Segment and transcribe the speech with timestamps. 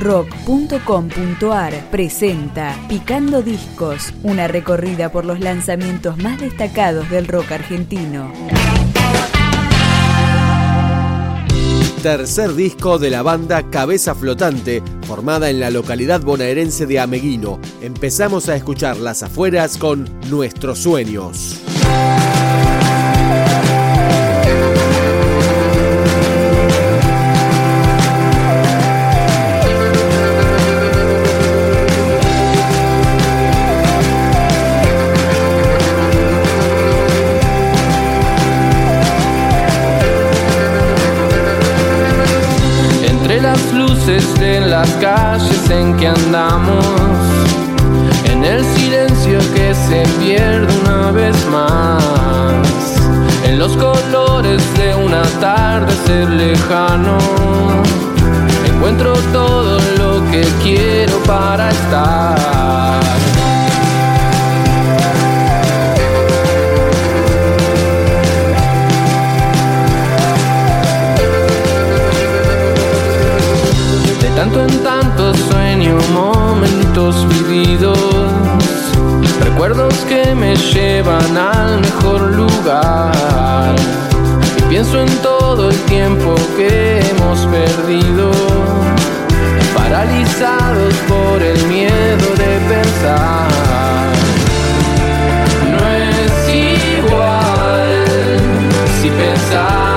[0.00, 8.32] rock.com.ar presenta Picando Discos, una recorrida por los lanzamientos más destacados del rock argentino.
[12.02, 17.60] Tercer disco de la banda Cabeza Flotante, formada en la localidad bonaerense de Ameguino.
[17.82, 21.60] Empezamos a escuchar las afueras con Nuestros Sueños.
[53.50, 57.18] En los colores de un atardecer lejano,
[58.64, 63.00] encuentro todo lo que quiero para estar.
[74.36, 77.98] tanto en tanto sueño momentos vividos,
[79.40, 83.09] recuerdos que me llevan al mejor lugar.
[84.82, 88.30] Pienso en todo el tiempo que hemos perdido,
[89.76, 93.48] paralizados por el miedo de pensar.
[95.70, 96.54] No es
[96.96, 98.06] igual
[99.02, 99.89] si pensar.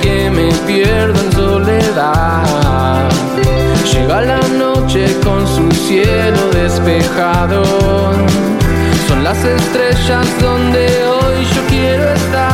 [0.00, 3.08] Que me pierdo en soledad.
[3.92, 7.62] Llega la noche con su cielo despejado.
[9.08, 12.53] Son las estrellas donde hoy yo quiero estar.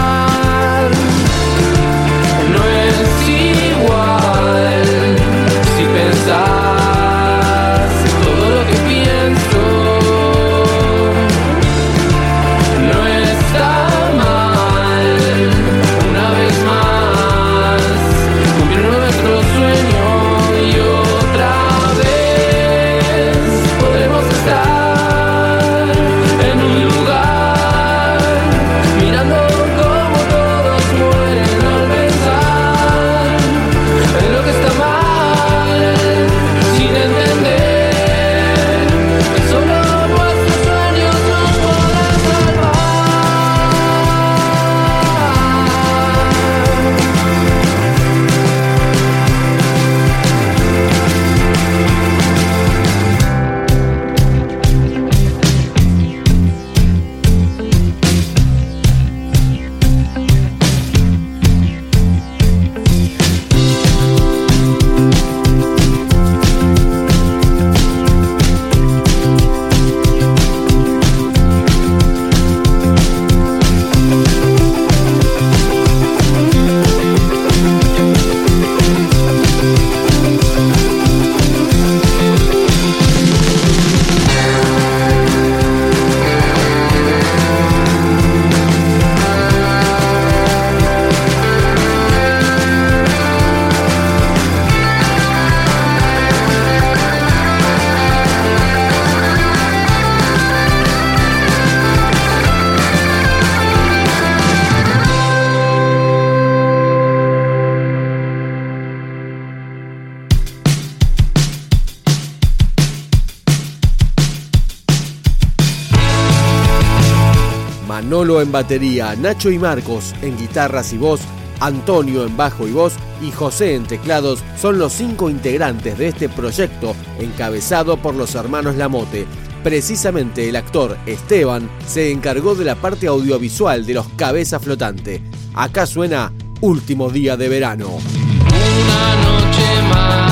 [118.41, 121.21] En batería, Nacho y Marcos en guitarras y voz,
[121.60, 126.28] Antonio en bajo y voz y José en teclados son los cinco integrantes de este
[126.28, 129.27] proyecto encabezado por los hermanos Lamote.
[129.63, 135.22] Precisamente el actor Esteban se encargó de la parte audiovisual de los Cabeza Flotante.
[135.54, 136.33] Acá suena
[136.63, 137.89] Último Día de Verano.
[137.89, 140.29] Una noche más.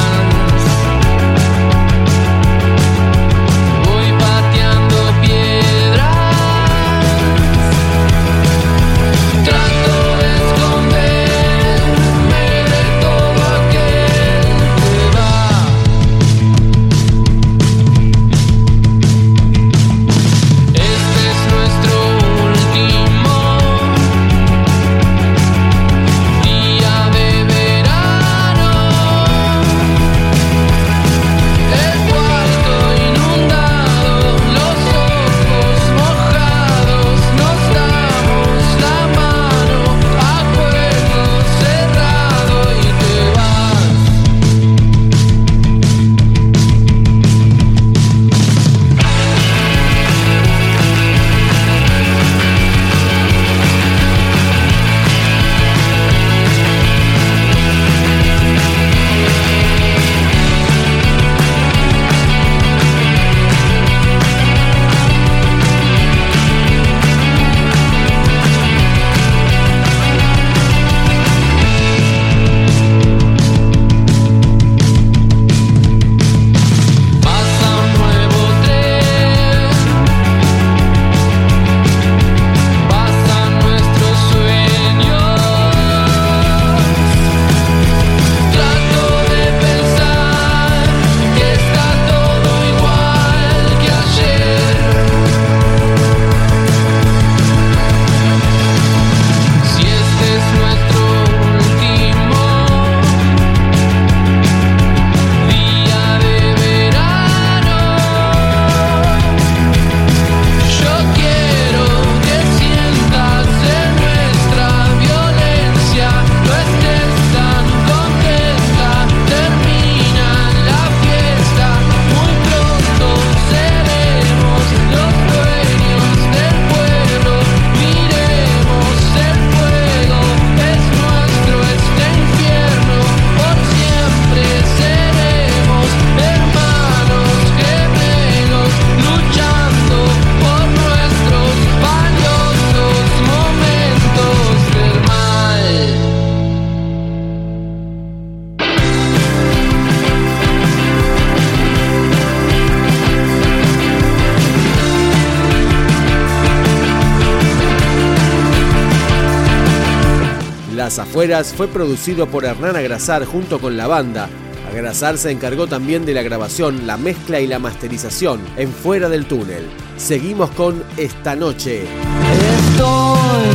[160.88, 164.30] las afueras fue producido por Hernán Agrasar junto con la banda.
[164.72, 169.26] Agrasar se encargó también de la grabación, la mezcla y la masterización en Fuera del
[169.26, 169.68] Túnel.
[169.98, 171.82] Seguimos con Esta Noche.
[171.82, 173.48] Estoy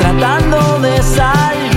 [0.00, 1.71] tratando de salir.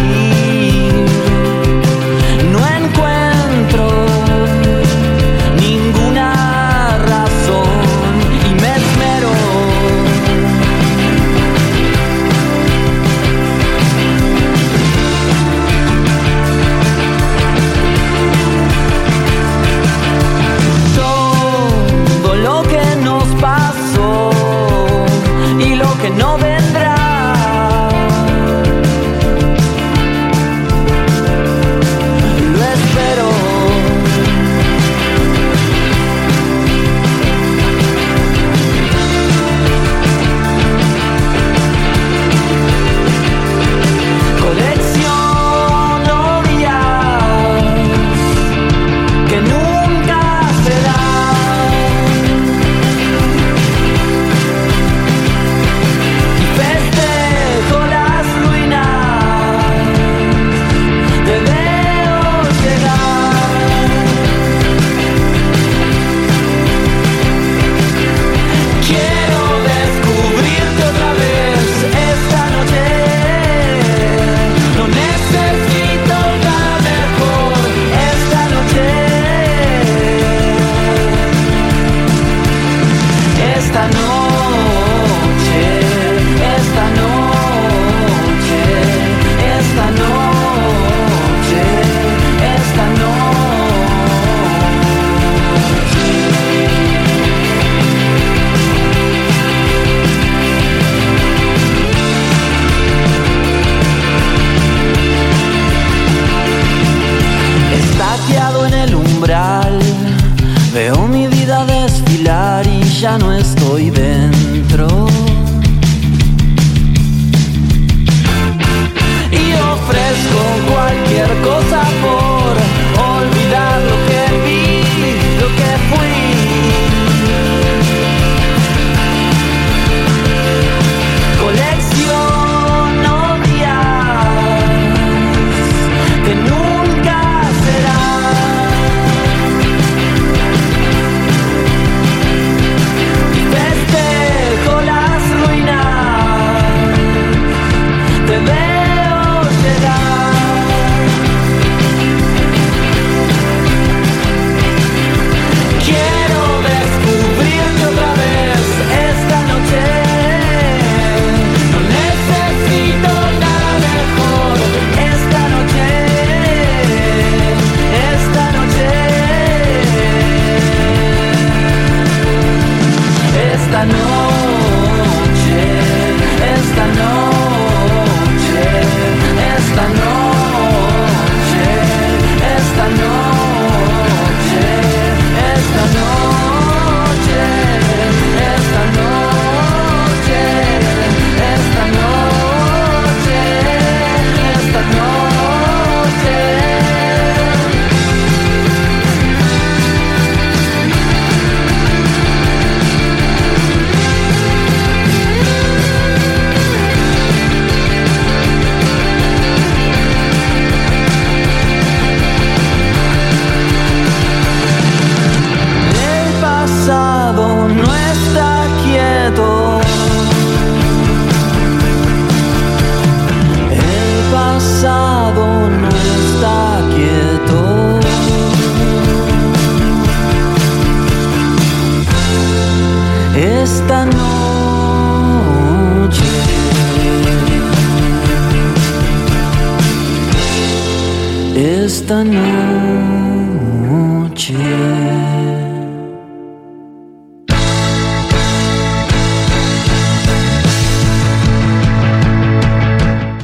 [242.06, 242.54] esta noche.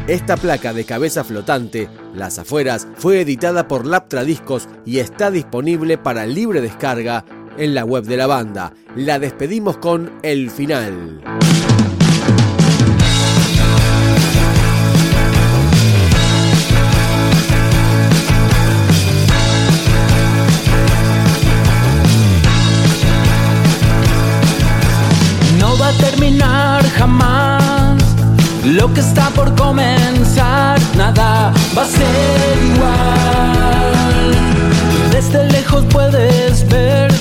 [0.07, 5.97] Esta placa de cabeza flotante, Las Afueras, fue editada por Laptra Discos y está disponible
[5.97, 7.25] para libre descarga
[7.57, 8.73] en la web de la banda.
[8.95, 11.21] La despedimos con El Final.
[28.63, 34.35] Lo que está por comenzar, nada va a ser igual.
[35.11, 37.11] Desde lejos puedes ver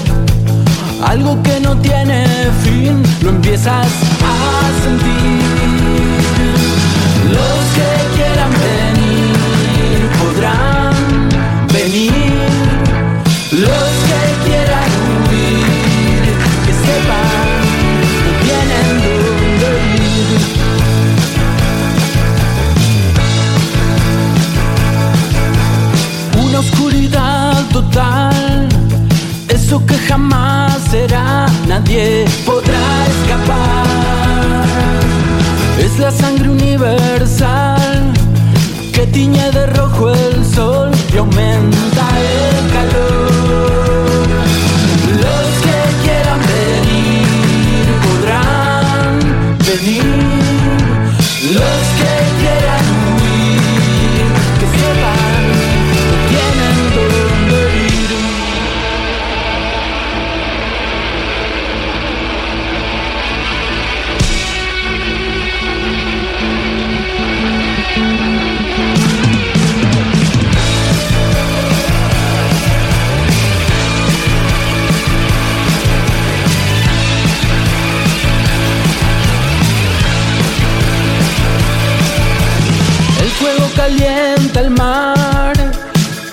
[1.03, 2.27] algo que no tiene
[2.63, 3.87] fin, lo empiezas
[4.23, 5.41] a sentir.
[7.31, 9.00] Los que quieran venir.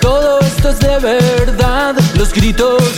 [0.02, 2.97] Todo esto es de verdad, los gritos